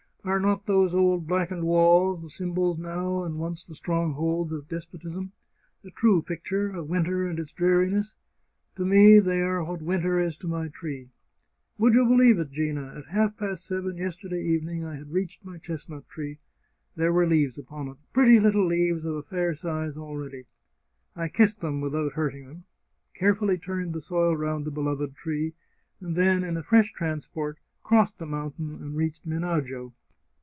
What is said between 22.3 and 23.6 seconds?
them, carefully